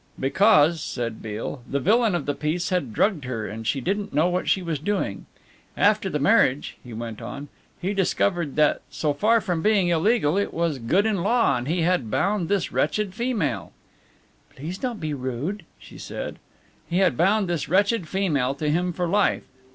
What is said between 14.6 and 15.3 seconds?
don't be